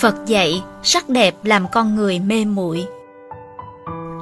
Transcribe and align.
Phật 0.00 0.14
dạy, 0.26 0.62
sắc 0.82 1.08
đẹp 1.08 1.34
làm 1.44 1.66
con 1.72 1.96
người 1.96 2.18
mê 2.18 2.44
muội. 2.44 2.86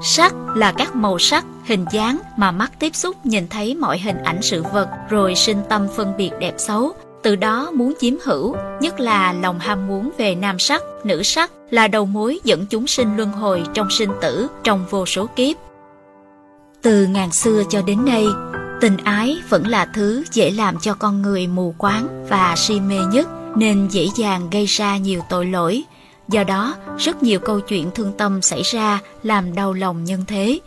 Sắc 0.03 0.35
là 0.57 0.73
các 0.73 0.96
màu 0.96 1.19
sắc, 1.19 1.45
hình 1.64 1.85
dáng 1.93 2.19
mà 2.37 2.51
mắt 2.51 2.73
tiếp 2.79 2.95
xúc 2.95 3.16
nhìn 3.27 3.48
thấy 3.48 3.75
mọi 3.75 3.99
hình 3.99 4.22
ảnh 4.25 4.43
sự 4.43 4.62
vật 4.72 4.89
rồi 5.11 5.35
sinh 5.35 5.59
tâm 5.68 5.86
phân 5.96 6.17
biệt 6.17 6.30
đẹp 6.41 6.54
xấu, 6.59 6.93
từ 7.22 7.36
đó 7.36 7.71
muốn 7.75 7.95
chiếm 8.00 8.14
hữu, 8.25 8.57
nhất 8.80 9.00
là 9.00 9.32
lòng 9.32 9.59
ham 9.59 9.89
muốn 9.89 10.11
về 10.18 10.35
nam 10.35 10.59
sắc, 10.59 10.82
nữ 11.04 11.22
sắc 11.22 11.50
là 11.71 11.89
đầu 11.89 12.07
mối 12.07 12.40
dẫn 12.45 12.67
chúng 12.67 12.86
sinh 12.86 13.17
luân 13.17 13.32
hồi 13.32 13.63
trong 13.75 13.90
sinh 13.90 14.11
tử, 14.21 14.46
trong 14.64 14.85
vô 14.90 15.07
số 15.07 15.26
kiếp. 15.36 15.57
Từ 16.82 17.07
ngàn 17.07 17.32
xưa 17.32 17.63
cho 17.71 17.82
đến 17.82 18.04
nay, 18.04 18.26
tình 18.81 18.96
ái 19.04 19.36
vẫn 19.49 19.67
là 19.67 19.85
thứ 19.95 20.25
dễ 20.32 20.50
làm 20.50 20.79
cho 20.79 20.95
con 20.95 21.22
người 21.22 21.46
mù 21.46 21.75
quáng 21.79 22.26
và 22.29 22.54
si 22.57 22.81
mê 22.81 22.99
nhất 23.13 23.29
nên 23.58 23.89
dễ 23.89 24.08
dàng 24.14 24.50
gây 24.50 24.67
ra 24.67 24.96
nhiều 24.96 25.21
tội 25.29 25.46
lỗi. 25.46 25.82
Do 26.29 26.44
đó, 26.44 26.75
rất 26.99 27.22
nhiều 27.22 27.40
câu 27.40 27.61
chuyện 27.61 27.90
thương 27.94 28.12
tâm 28.18 28.43
xảy 28.43 28.62
ra 28.62 29.00
làm 29.22 29.54
đau 29.54 29.72
lòng 29.72 30.04
nhân 30.04 30.25
thế. 30.26 30.61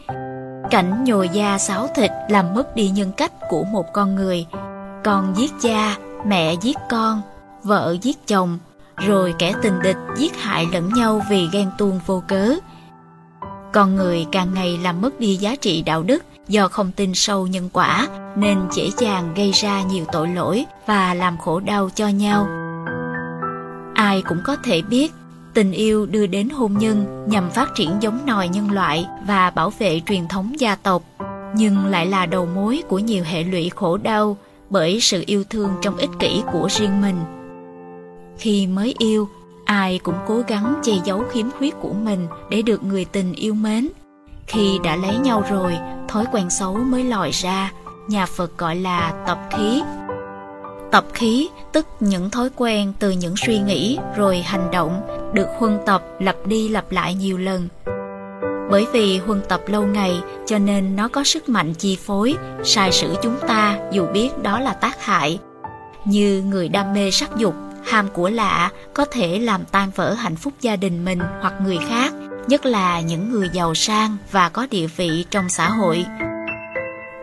Cảnh 0.72 1.04
nhồi 1.04 1.30
da 1.30 1.58
xáo 1.58 1.88
thịt 1.96 2.12
làm 2.30 2.54
mất 2.54 2.76
đi 2.76 2.90
nhân 2.90 3.12
cách 3.18 3.32
của 3.50 3.64
một 3.64 3.86
con 3.94 4.16
người. 4.16 4.46
Con 5.04 5.34
giết 5.38 5.52
cha, 5.62 5.98
mẹ 6.26 6.54
giết 6.62 6.78
con, 6.90 7.22
vợ 7.64 7.96
giết 8.02 8.28
chồng, 8.28 8.60
rồi 8.98 9.34
kẻ 9.40 9.54
tình 9.62 9.82
địch 9.84 9.98
giết 10.18 10.38
hại 10.38 10.68
lẫn 10.74 10.90
nhau 10.94 11.22
vì 11.30 11.48
ghen 11.52 11.72
tuông 11.78 12.00
vô 12.06 12.24
cớ. 12.28 12.56
Con 13.74 13.96
người 13.96 14.26
càng 14.32 14.54
ngày 14.54 14.78
làm 14.78 15.02
mất 15.02 15.20
đi 15.20 15.36
giá 15.36 15.56
trị 15.56 15.82
đạo 15.82 16.04
đức 16.04 16.24
do 16.48 16.68
không 16.68 16.92
tin 16.92 17.14
sâu 17.16 17.48
nhân 17.48 17.70
quả 17.74 18.08
nên 18.36 18.58
dễ 18.72 18.90
dàng 18.98 19.34
gây 19.36 19.52
ra 19.52 19.82
nhiều 19.82 20.06
tội 20.12 20.28
lỗi 20.28 20.66
và 20.88 21.14
làm 21.14 21.38
khổ 21.38 21.60
đau 21.60 21.90
cho 21.96 22.08
nhau. 22.08 22.48
Ai 24.02 24.22
cũng 24.22 24.38
có 24.44 24.56
thể 24.56 24.82
biết 24.82 25.12
tình 25.54 25.72
yêu 25.72 26.06
đưa 26.06 26.28
đến 26.28 26.50
hôn 26.50 26.78
nhân 26.78 27.26
nhằm 27.30 27.50
phát 27.50 27.76
triển 27.76 27.90
giống 28.00 28.20
nòi 28.26 28.48
nhân 28.48 28.72
loại 28.72 29.06
và 29.28 29.50
bảo 29.50 29.70
vệ 29.70 30.02
truyền 30.06 30.28
thống 30.28 30.60
gia 30.60 30.76
tộc, 30.76 31.04
nhưng 31.56 31.86
lại 31.86 32.06
là 32.06 32.26
đầu 32.26 32.46
mối 32.46 32.84
của 32.88 33.00
nhiều 33.00 33.24
hệ 33.24 33.44
lụy 33.44 33.70
khổ 33.70 33.98
đau 33.98 34.38
bởi 34.70 35.00
sự 35.02 35.24
yêu 35.26 35.44
thương 35.50 35.70
trong 35.82 35.98
ích 35.98 36.10
kỷ 36.20 36.42
của 36.52 36.68
riêng 36.72 37.02
mình. 37.02 37.16
Khi 38.38 38.68
mới 38.68 38.96
yêu, 38.98 39.30
ai 39.66 40.00
cũng 40.04 40.16
cố 40.28 40.42
gắng 40.48 40.74
che 40.84 40.94
giấu 41.06 41.24
khiếm 41.32 41.52
khuyết 41.52 41.76
của 41.82 41.94
mình 41.94 42.28
để 42.50 42.62
được 42.62 42.84
người 42.84 43.06
tình 43.06 43.34
yêu 43.34 43.54
mến. 43.54 43.88
Khi 44.48 44.80
đã 44.84 44.96
lấy 44.96 45.18
nhau 45.18 45.44
rồi, 45.50 45.78
thói 46.08 46.26
quen 46.32 46.50
xấu 46.50 46.78
mới 46.78 47.04
lòi 47.04 47.32
ra, 47.32 47.72
nhà 48.08 48.26
Phật 48.26 48.58
gọi 48.58 48.76
là 48.76 49.14
tập 49.28 49.40
khí. 49.52 49.82
Tập 50.92 51.06
khí 51.14 51.50
tức 51.72 51.88
những 52.00 52.30
thói 52.30 52.50
quen 52.56 52.94
từ 53.00 53.10
những 53.12 53.36
suy 53.38 53.60
nghĩ 53.60 53.98
rồi 54.18 54.40
hành 54.40 54.72
động 54.72 55.02
được 55.34 55.48
huân 55.58 55.80
tập 55.86 56.04
lặp 56.20 56.36
đi 56.46 56.70
lặp 56.70 56.92
lại 56.92 57.16
nhiều 57.16 57.38
lần. 57.38 57.68
Bởi 58.72 58.86
vì 58.94 59.18
huân 59.18 59.42
tập 59.50 59.62
lâu 59.68 59.86
ngày 59.86 60.22
cho 60.46 60.58
nên 60.58 60.96
nó 60.96 61.08
có 61.08 61.24
sức 61.24 61.50
mạnh 61.50 61.74
chi 61.74 61.98
phối, 62.06 62.36
sai 62.64 62.92
sử 62.92 63.16
chúng 63.22 63.36
ta 63.48 63.80
dù 63.92 64.08
biết 64.14 64.30
đó 64.42 64.60
là 64.60 64.74
tác 64.74 65.06
hại. 65.06 65.40
Như 66.06 66.44
người 66.46 66.70
đam 66.70 66.94
mê 66.94 67.12
sắc 67.12 67.38
dục, 67.38 67.56
ham 67.84 68.08
của 68.14 68.30
lạ 68.30 68.72
có 68.94 69.06
thể 69.06 69.40
làm 69.40 69.66
tan 69.72 69.92
vỡ 69.96 70.14
hạnh 70.14 70.36
phúc 70.36 70.54
gia 70.62 70.76
đình 70.76 71.06
mình 71.06 71.20
hoặc 71.42 71.54
người 71.64 71.78
khác, 71.90 72.14
nhất 72.48 72.66
là 72.66 73.02
những 73.02 73.32
người 73.32 73.50
giàu 73.54 73.76
sang 73.76 74.18
và 74.32 74.50
có 74.50 74.68
địa 74.72 74.88
vị 74.88 75.26
trong 75.30 75.50
xã 75.50 75.70
hội. 75.70 76.06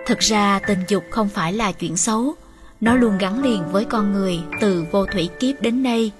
Thực 0.06 0.18
ra 0.18 0.60
tình 0.66 0.84
dục 0.88 1.04
không 1.10 1.28
phải 1.28 1.52
là 1.52 1.72
chuyện 1.72 1.96
xấu, 1.96 2.34
nó 2.80 2.96
luôn 2.96 3.18
gắn 3.18 3.42
liền 3.42 3.62
với 3.72 3.84
con 3.84 4.12
người 4.12 4.40
từ 4.60 4.84
vô 4.92 5.06
thủy 5.06 5.30
kiếp 5.40 5.62
đến 5.62 5.82
nay. 5.82 6.12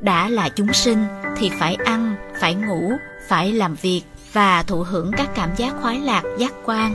Đã 0.00 0.28
là 0.28 0.48
chúng 0.48 0.72
sinh 0.72 1.04
thì 1.36 1.50
phải 1.60 1.74
ăn, 1.74 2.16
phải 2.40 2.54
ngủ, 2.54 2.92
phải 3.28 3.52
làm 3.52 3.74
việc 3.74 4.02
và 4.32 4.62
thụ 4.62 4.82
hưởng 4.82 5.10
các 5.16 5.30
cảm 5.34 5.50
giác 5.56 5.74
khoái 5.80 6.00
lạc 6.00 6.22
giác 6.38 6.52
quan. 6.64 6.94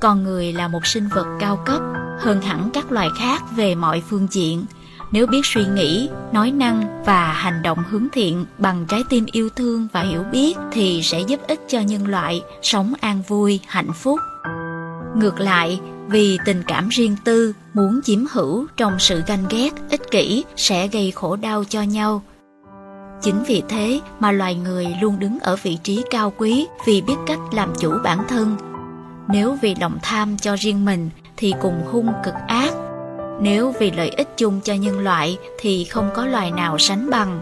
Con 0.00 0.22
người 0.22 0.52
là 0.52 0.68
một 0.68 0.86
sinh 0.86 1.08
vật 1.08 1.36
cao 1.40 1.56
cấp 1.66 1.80
hơn 2.18 2.40
hẳn 2.40 2.70
các 2.74 2.92
loài 2.92 3.08
khác 3.18 3.42
về 3.56 3.74
mọi 3.74 4.02
phương 4.08 4.26
diện. 4.30 4.64
Nếu 5.12 5.26
biết 5.26 5.40
suy 5.44 5.64
nghĩ, 5.64 6.10
nói 6.32 6.50
năng 6.50 7.02
và 7.04 7.32
hành 7.32 7.62
động 7.62 7.78
hướng 7.90 8.06
thiện 8.12 8.46
bằng 8.58 8.86
trái 8.88 9.04
tim 9.08 9.26
yêu 9.32 9.48
thương 9.56 9.88
và 9.92 10.00
hiểu 10.00 10.22
biết 10.32 10.56
thì 10.72 11.00
sẽ 11.02 11.20
giúp 11.20 11.40
ích 11.48 11.60
cho 11.68 11.80
nhân 11.80 12.08
loại 12.08 12.42
sống 12.62 12.92
an 13.00 13.22
vui, 13.28 13.60
hạnh 13.66 13.92
phúc. 13.92 14.20
Ngược 15.16 15.40
lại, 15.40 15.80
vì 16.10 16.38
tình 16.44 16.62
cảm 16.66 16.88
riêng 16.88 17.16
tư, 17.24 17.52
muốn 17.74 18.00
chiếm 18.04 18.24
hữu 18.32 18.66
trong 18.76 18.98
sự 18.98 19.22
ganh 19.26 19.44
ghét, 19.50 19.70
ích 19.90 20.10
kỷ 20.10 20.44
sẽ 20.56 20.88
gây 20.88 21.10
khổ 21.10 21.36
đau 21.36 21.64
cho 21.64 21.82
nhau. 21.82 22.22
Chính 23.22 23.42
vì 23.46 23.62
thế 23.68 24.00
mà 24.20 24.32
loài 24.32 24.54
người 24.54 24.86
luôn 25.00 25.18
đứng 25.18 25.38
ở 25.40 25.56
vị 25.62 25.78
trí 25.82 26.02
cao 26.10 26.32
quý 26.38 26.66
vì 26.86 27.00
biết 27.00 27.14
cách 27.26 27.38
làm 27.52 27.72
chủ 27.78 27.92
bản 28.04 28.18
thân. 28.28 28.56
Nếu 29.28 29.56
vì 29.62 29.74
lòng 29.74 29.98
tham 30.02 30.36
cho 30.36 30.56
riêng 30.56 30.84
mình 30.84 31.10
thì 31.36 31.54
cùng 31.60 31.82
hung 31.86 32.12
cực 32.24 32.34
ác. 32.48 32.72
Nếu 33.40 33.74
vì 33.78 33.90
lợi 33.90 34.08
ích 34.08 34.28
chung 34.36 34.60
cho 34.60 34.74
nhân 34.74 35.00
loại 35.00 35.38
thì 35.58 35.84
không 35.84 36.10
có 36.14 36.26
loài 36.26 36.50
nào 36.50 36.78
sánh 36.78 37.10
bằng. 37.10 37.40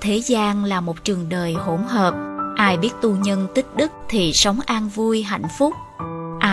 Thế 0.00 0.20
gian 0.24 0.64
là 0.64 0.80
một 0.80 1.04
trường 1.04 1.28
đời 1.28 1.54
hỗn 1.54 1.80
hợp, 1.88 2.14
ai 2.56 2.76
biết 2.76 2.90
tu 3.02 3.16
nhân 3.16 3.46
tích 3.54 3.66
đức 3.76 3.92
thì 4.08 4.32
sống 4.32 4.60
an 4.66 4.88
vui 4.88 5.22
hạnh 5.22 5.46
phúc 5.58 5.74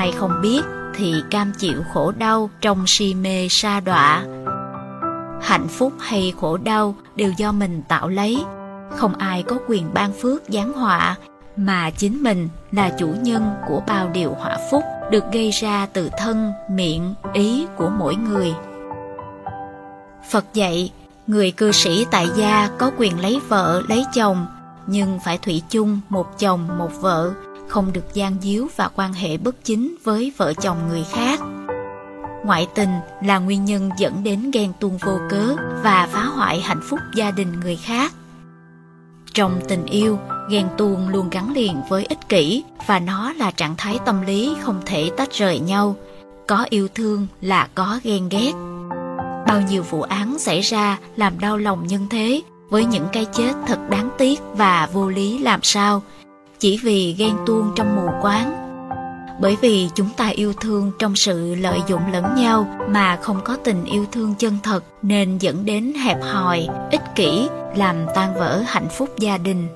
ai 0.01 0.11
không 0.11 0.41
biết 0.41 0.61
thì 0.95 1.13
cam 1.29 1.51
chịu 1.59 1.83
khổ 1.93 2.11
đau 2.11 2.49
trong 2.61 2.83
si 2.87 3.13
mê 3.13 3.47
sa 3.49 3.79
đọa. 3.79 4.23
Hạnh 5.41 5.67
phúc 5.67 5.93
hay 5.99 6.33
khổ 6.41 6.57
đau 6.57 6.95
đều 7.15 7.31
do 7.37 7.51
mình 7.51 7.81
tạo 7.87 8.09
lấy. 8.09 8.43
Không 8.97 9.15
ai 9.15 9.43
có 9.43 9.57
quyền 9.67 9.93
ban 9.93 10.13
phước 10.13 10.41
giáng 10.49 10.73
họa, 10.73 11.15
mà 11.55 11.89
chính 11.89 12.23
mình 12.23 12.49
là 12.71 12.89
chủ 12.99 13.07
nhân 13.21 13.53
của 13.67 13.81
bao 13.87 14.09
điều 14.13 14.33
họa 14.33 14.57
phúc 14.71 14.83
được 15.11 15.23
gây 15.31 15.51
ra 15.51 15.87
từ 15.93 16.09
thân, 16.17 16.51
miệng, 16.71 17.13
ý 17.33 17.65
của 17.77 17.89
mỗi 17.89 18.15
người. 18.15 18.53
Phật 20.31 20.45
dạy, 20.53 20.91
người 21.27 21.51
cư 21.51 21.71
sĩ 21.71 22.05
tại 22.11 22.27
gia 22.35 22.69
có 22.77 22.91
quyền 22.97 23.19
lấy 23.19 23.39
vợ, 23.47 23.81
lấy 23.89 24.05
chồng, 24.13 24.45
nhưng 24.87 25.19
phải 25.25 25.37
thủy 25.37 25.63
chung 25.69 25.99
một 26.09 26.39
chồng, 26.39 26.67
một 26.77 27.01
vợ 27.01 27.31
không 27.71 27.93
được 27.93 28.13
gian 28.13 28.35
díu 28.41 28.67
và 28.75 28.89
quan 28.95 29.13
hệ 29.13 29.37
bất 29.37 29.63
chính 29.63 29.95
với 30.03 30.31
vợ 30.37 30.53
chồng 30.53 30.77
người 30.89 31.03
khác. 31.11 31.39
Ngoại 32.45 32.67
tình 32.75 32.89
là 33.23 33.39
nguyên 33.39 33.65
nhân 33.65 33.89
dẫn 33.97 34.23
đến 34.23 34.51
ghen 34.51 34.73
tuông 34.79 34.97
vô 34.97 35.17
cớ 35.29 35.55
và 35.83 36.09
phá 36.11 36.23
hoại 36.23 36.61
hạnh 36.61 36.81
phúc 36.89 36.99
gia 37.15 37.31
đình 37.31 37.59
người 37.59 37.75
khác. 37.75 38.13
Trong 39.33 39.59
tình 39.67 39.85
yêu, 39.85 40.19
ghen 40.49 40.67
tuông 40.77 41.09
luôn 41.09 41.29
gắn 41.29 41.53
liền 41.53 41.81
với 41.89 42.05
ích 42.05 42.29
kỷ 42.29 42.63
và 42.87 42.99
nó 42.99 43.33
là 43.33 43.51
trạng 43.51 43.75
thái 43.77 43.99
tâm 44.05 44.21
lý 44.21 44.55
không 44.61 44.81
thể 44.85 45.09
tách 45.17 45.31
rời 45.31 45.59
nhau. 45.59 45.95
Có 46.47 46.65
yêu 46.69 46.87
thương 46.95 47.27
là 47.41 47.67
có 47.75 47.99
ghen 48.03 48.29
ghét. 48.29 48.51
Bao 49.47 49.61
nhiêu 49.69 49.83
vụ 49.83 50.01
án 50.01 50.39
xảy 50.39 50.61
ra 50.61 50.97
làm 51.15 51.39
đau 51.39 51.57
lòng 51.57 51.87
nhân 51.87 52.07
thế 52.09 52.41
với 52.69 52.85
những 52.85 53.07
cái 53.13 53.25
chết 53.33 53.53
thật 53.67 53.79
đáng 53.89 54.09
tiếc 54.17 54.39
và 54.55 54.89
vô 54.93 55.09
lý 55.09 55.37
làm 55.37 55.59
sao 55.63 56.01
chỉ 56.61 56.79
vì 56.83 57.15
ghen 57.17 57.35
tuông 57.45 57.71
trong 57.75 57.95
mù 57.95 58.09
quáng. 58.21 58.57
Bởi 59.41 59.57
vì 59.61 59.89
chúng 59.95 60.09
ta 60.17 60.27
yêu 60.27 60.53
thương 60.53 60.91
trong 60.99 61.15
sự 61.15 61.55
lợi 61.55 61.79
dụng 61.87 62.01
lẫn 62.11 62.35
nhau 62.35 62.67
mà 62.89 63.15
không 63.15 63.41
có 63.43 63.57
tình 63.63 63.85
yêu 63.85 64.05
thương 64.11 64.35
chân 64.37 64.57
thật 64.63 64.83
nên 65.01 65.37
dẫn 65.37 65.65
đến 65.65 65.93
hẹp 65.93 66.17
hòi, 66.23 66.67
ích 66.91 67.01
kỷ, 67.15 67.47
làm 67.75 67.95
tan 68.15 68.33
vỡ 68.33 68.63
hạnh 68.67 68.87
phúc 68.89 69.09
gia 69.19 69.37
đình. 69.37 69.67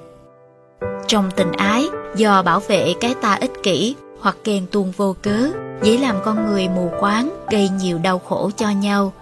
Trong 1.07 1.31
tình 1.35 1.51
ái, 1.51 1.85
do 2.15 2.41
bảo 2.41 2.59
vệ 2.59 2.93
cái 3.01 3.15
ta 3.21 3.33
ích 3.33 3.53
kỷ 3.63 3.95
hoặc 4.19 4.37
ghen 4.43 4.65
tuông 4.71 4.91
vô 4.97 5.15
cớ, 5.21 5.47
dễ 5.83 5.97
làm 5.97 6.15
con 6.25 6.45
người 6.45 6.67
mù 6.67 6.91
quáng, 6.99 7.29
gây 7.51 7.69
nhiều 7.69 7.97
đau 7.97 8.19
khổ 8.19 8.51
cho 8.57 8.69
nhau. 8.69 9.13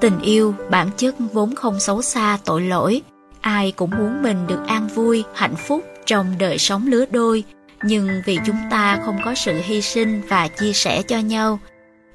Tình 0.00 0.20
yêu 0.20 0.54
bản 0.70 0.90
chất 0.96 1.14
vốn 1.32 1.54
không 1.54 1.80
xấu 1.80 2.02
xa 2.02 2.38
tội 2.44 2.60
lỗi, 2.60 3.02
ai 3.40 3.72
cũng 3.72 3.90
muốn 3.98 4.22
mình 4.22 4.46
được 4.46 4.60
an 4.66 4.88
vui, 4.94 5.24
hạnh 5.34 5.56
phúc 5.56 5.82
trong 6.06 6.34
đời 6.38 6.58
sống 6.58 6.86
lứa 6.86 7.04
đôi, 7.10 7.44
nhưng 7.82 8.22
vì 8.24 8.38
chúng 8.46 8.58
ta 8.70 8.98
không 9.04 9.18
có 9.24 9.34
sự 9.34 9.60
hy 9.64 9.82
sinh 9.82 10.22
và 10.28 10.48
chia 10.48 10.72
sẻ 10.72 11.02
cho 11.02 11.18
nhau, 11.18 11.58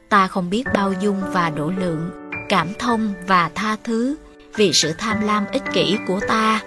ta 0.10 0.28
không 0.28 0.50
biết 0.50 0.64
bao 0.74 0.94
dung 1.02 1.22
và 1.32 1.50
độ 1.50 1.72
lượng, 1.78 2.32
cảm 2.50 2.68
thông 2.80 3.14
và 3.28 3.50
tha 3.56 3.76
thứ 3.84 4.16
vì 4.56 4.74
sự 4.74 4.94
tham 4.98 5.22
lam 5.22 5.46
ích 5.52 5.64
kỷ 5.74 5.98
của 6.08 6.20
ta. 6.28 6.62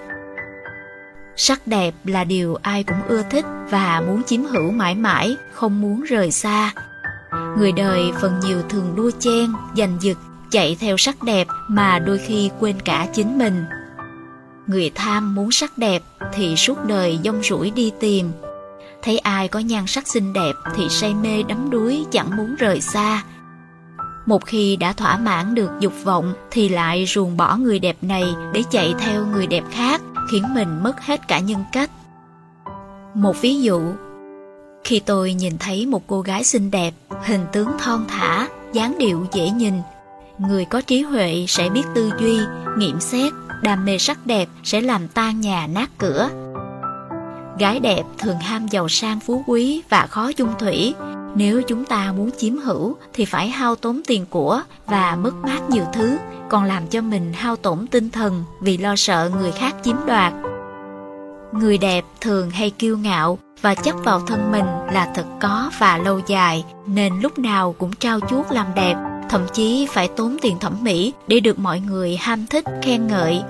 Sắc 1.37 1.67
đẹp 1.67 1.95
là 2.05 2.25
điều 2.25 2.55
ai 2.55 2.85
cũng 2.85 3.09
ưa 3.09 3.23
thích 3.31 3.45
và 3.71 4.03
muốn 4.07 4.23
chiếm 4.23 4.45
hữu 4.45 4.71
mãi 4.71 4.95
mãi, 4.95 5.37
không 5.53 5.81
muốn 5.81 6.03
rời 6.03 6.31
xa. 6.31 6.73
Người 7.59 7.73
đời 7.73 8.13
phần 8.21 8.41
nhiều 8.41 8.63
thường 8.69 8.93
đua 8.97 9.11
chen, 9.19 9.53
giành 9.77 9.99
giật, 10.01 10.17
chạy 10.51 10.77
theo 10.81 10.97
sắc 10.97 11.23
đẹp 11.23 11.47
mà 11.69 11.99
đôi 11.99 12.19
khi 12.19 12.51
quên 12.61 12.81
cả 12.81 13.07
chính 13.13 13.39
mình. 13.39 13.65
Người 14.67 14.91
tham 14.95 15.35
muốn 15.35 15.53
sắc 15.53 15.79
đẹp 15.79 16.03
thì 16.35 16.57
suốt 16.57 16.85
đời 16.87 17.19
dông 17.25 17.43
rủi 17.43 17.71
đi 17.71 17.93
tìm. 18.01 18.31
Thấy 19.03 19.19
ai 19.19 19.49
có 19.49 19.59
nhan 19.59 19.87
sắc 19.87 20.09
xinh 20.09 20.33
đẹp 20.33 20.53
thì 20.75 20.89
say 20.89 21.15
mê 21.15 21.43
đắm 21.43 21.71
đuối 21.71 22.05
chẳng 22.11 22.37
muốn 22.37 22.55
rời 22.55 22.81
xa. 22.81 23.23
một 24.27 24.45
khi 24.47 24.77
đã 24.77 24.93
thỏa 24.93 25.19
mãn 25.19 25.55
được 25.55 25.71
dục 25.81 25.93
vọng 26.05 26.35
thì 26.51 26.69
lại 26.69 27.07
ruồng 27.07 27.37
bỏ 27.37 27.57
người 27.57 27.79
đẹp 27.79 27.97
này 28.03 28.25
để 28.53 28.63
chạy 28.71 28.95
theo 29.01 29.27
người 29.27 29.47
đẹp 29.47 29.65
khác, 29.71 30.01
khiến 30.31 30.55
mình 30.55 30.83
mất 30.83 31.01
hết 31.01 31.29
cả 31.29 31.39
nhân 31.39 31.65
cách. 31.73 31.91
Một 33.15 33.41
ví 33.41 33.61
dụ, 33.61 33.81
khi 34.85 35.01
tôi 35.01 35.35
nhìn 35.35 35.59
thấy 35.59 35.87
một 35.87 36.03
cô 36.07 36.21
gái 36.21 36.45
xinh 36.45 36.71
đẹp, 36.71 36.95
hình 37.25 37.45
tướng 37.53 37.69
thon 37.79 38.05
thả, 38.09 38.49
dáng 38.73 38.99
điệu 38.99 39.27
dễ 39.33 39.51
nhìn, 39.51 39.75
người 40.39 40.65
có 40.65 40.81
trí 40.81 41.03
huệ 41.03 41.45
sẽ 41.49 41.69
biết 41.69 41.83
tư 41.95 42.11
duy, 42.21 42.39
nghiệm 42.79 43.01
xét, 43.01 43.33
đam 43.63 43.85
mê 43.85 43.99
sắc 43.99 44.27
đẹp 44.27 44.49
sẽ 44.65 44.81
làm 44.81 45.09
tan 45.09 45.41
nhà 45.41 45.67
nát 45.67 45.91
cửa. 45.99 46.29
Gái 47.59 47.81
đẹp 47.81 48.03
thường 48.19 48.39
ham 48.39 48.69
giàu 48.69 48.89
sang 48.89 49.21
phú 49.21 49.45
quý 49.47 49.83
và 49.89 50.07
khó 50.07 50.33
chung 50.33 50.55
thủy, 50.59 50.95
nếu 51.35 51.63
chúng 51.63 51.85
ta 51.85 52.13
muốn 52.17 52.31
chiếm 52.39 52.57
hữu 52.57 52.97
thì 53.13 53.25
phải 53.25 53.49
hao 53.49 53.77
tốn 53.77 54.01
tiền 54.07 54.27
của 54.31 54.63
và 54.87 55.17
mất 55.17 55.35
mát 55.35 55.71
nhiều 55.71 55.85
thứ, 55.93 56.17
còn 56.49 56.65
làm 56.65 56.87
cho 56.87 57.01
mình 57.01 57.33
hao 57.33 57.57
tổn 57.57 57.87
tinh 57.87 58.11
thần 58.11 58.45
vì 58.61 58.77
lo 58.77 58.97
sợ 58.97 59.31
người 59.39 59.53
khác 59.53 59.77
chiếm 59.83 59.97
đoạt. 60.07 60.33
Người 61.53 61.79
đẹp 61.79 62.05
thường 62.21 62.51
hay 62.51 62.71
kiêu 62.71 62.99
ngạo 62.99 63.39
và 63.61 63.75
chấp 63.75 63.95
vào 64.05 64.21
thân 64.21 64.53
mình 64.53 64.67
là 64.93 65.13
thật 65.15 65.25
có 65.41 65.71
và 65.79 65.99
lâu 65.99 66.21
dài, 66.27 66.65
nên 66.87 67.21
lúc 67.21 67.39
nào 67.39 67.75
cũng 67.79 67.93
trao 67.93 68.21
chuốt 68.21 68.47
làm 68.51 68.67
đẹp, 68.75 68.95
thậm 69.31 69.47
chí 69.53 69.87
phải 69.91 70.09
tốn 70.09 70.37
tiền 70.43 70.59
thẩm 70.59 70.77
mỹ 70.83 71.13
để 71.27 71.41
được 71.41 71.59
mọi 71.59 71.81
người 71.81 72.17
ham 72.17 72.47
thích, 72.47 72.65
khen 72.83 73.07
ngợi. 73.07 73.43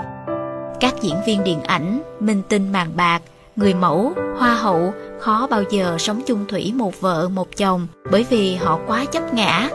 Các 0.81 0.94
diễn 1.03 1.15
viên 1.27 1.44
điện 1.44 1.62
ảnh, 1.62 2.03
minh 2.21 2.43
tinh 2.49 2.73
màn 2.73 2.97
bạc, 2.97 3.23
người 3.56 3.75
mẫu, 3.75 4.12
hoa 4.38 4.55
hậu 4.55 4.93
khó 5.21 5.47
bao 5.50 5.62
giờ 5.71 5.97
sống 5.99 6.23
chung 6.27 6.47
thủy 6.49 6.73
một 6.77 7.00
vợ 7.00 7.29
một 7.29 7.56
chồng 7.56 7.87
bởi 8.11 8.27
vì 8.31 8.55
họ 8.55 8.81
quá 8.87 9.05
chấp 9.05 9.35
ngã. 9.35 9.69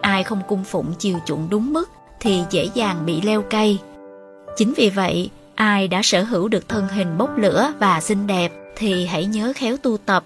Ai 0.00 0.22
không 0.22 0.40
cung 0.48 0.64
phụng 0.64 0.92
chiều 0.98 1.18
chuộng 1.26 1.46
đúng 1.50 1.72
mức 1.72 1.90
thì 2.20 2.42
dễ 2.50 2.68
dàng 2.74 3.06
bị 3.06 3.20
leo 3.20 3.42
cây. 3.42 3.78
Chính 4.56 4.74
vì 4.76 4.90
vậy, 4.90 5.30
ai 5.54 5.88
đã 5.88 6.00
sở 6.02 6.22
hữu 6.22 6.48
được 6.48 6.68
thân 6.68 6.88
hình 6.88 7.18
bốc 7.18 7.30
lửa 7.38 7.72
và 7.78 8.00
xinh 8.00 8.26
đẹp 8.26 8.52
thì 8.76 9.06
hãy 9.06 9.24
nhớ 9.26 9.52
khéo 9.56 9.76
tu 9.76 9.96
tập. 9.96 10.24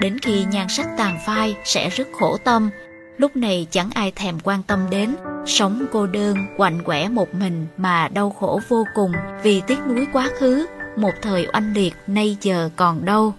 Đến 0.00 0.18
khi 0.22 0.44
nhan 0.44 0.66
sắc 0.68 0.86
tàn 0.98 1.18
phai 1.26 1.56
sẽ 1.64 1.88
rất 1.90 2.08
khổ 2.20 2.36
tâm, 2.44 2.70
lúc 3.18 3.36
này 3.36 3.66
chẳng 3.70 3.90
ai 3.94 4.12
thèm 4.16 4.38
quan 4.44 4.62
tâm 4.62 4.80
đến, 4.90 5.16
sống 5.46 5.86
cô 5.92 6.06
đơn, 6.06 6.36
quạnh 6.56 6.82
quẻ 6.84 7.08
một 7.08 7.34
mình 7.34 7.66
mà 7.76 8.08
đau 8.08 8.30
khổ 8.30 8.60
vô 8.68 8.84
cùng 8.94 9.12
vì 9.42 9.62
tiếc 9.66 9.78
nuối 9.88 10.06
quá 10.12 10.28
khứ, 10.38 10.66
một 10.96 11.12
thời 11.22 11.46
oanh 11.52 11.72
liệt 11.74 11.94
nay 12.06 12.36
giờ 12.40 12.70
còn 12.76 13.04
đâu. 13.04 13.34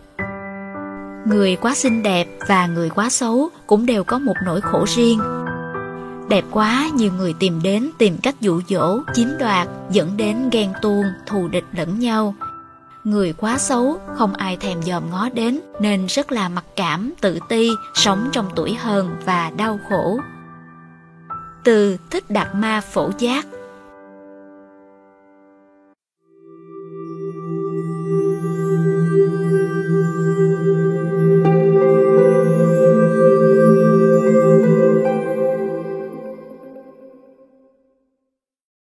Người 1.26 1.56
quá 1.56 1.76
xinh 1.76 2.04
đẹp 2.04 2.28
và 2.48 2.68
người 2.68 2.90
quá 2.90 3.10
xấu 3.10 3.50
cũng 3.68 3.86
đều 3.86 4.04
có 4.04 4.20
một 4.20 4.36
nỗi 4.46 4.62
khổ 4.62 4.86
riêng. 4.88 5.20
Đẹp 6.30 6.44
quá, 6.52 6.90
nhiều 6.94 7.12
người 7.18 7.34
tìm 7.40 7.62
đến 7.64 7.90
tìm 7.98 8.18
cách 8.24 8.36
dụ 8.42 8.62
dỗ, 8.68 9.00
chiếm 9.14 9.28
đoạt, 9.40 9.68
dẫn 9.92 10.18
đến 10.18 10.50
ghen 10.52 10.74
tuông, 10.82 11.06
thù 11.26 11.48
địch 11.48 11.66
lẫn 11.72 12.00
nhau. 12.00 12.36
Người 13.08 13.34
quá 13.34 13.58
xấu, 13.58 14.00
không 14.16 14.34
ai 14.34 14.58
thèm 14.58 14.84
dòm 14.84 15.10
ngó 15.10 15.30
đến, 15.30 15.60
nên 15.80 16.06
rất 16.06 16.32
là 16.32 16.50
mặc 16.50 16.66
cảm, 16.76 17.14
tự 17.22 17.40
ti, 17.50 17.70
sống 17.94 18.30
trong 18.32 18.50
tuổi 18.56 18.74
hờn 18.74 19.16
và 19.26 19.52
đau 19.58 19.80
khổ. 19.90 20.20
Từ 21.64 21.98
thích 22.10 22.30
đạt 22.30 22.48
ma 22.56 22.82
phổ 22.82 23.12
giác 23.18 23.46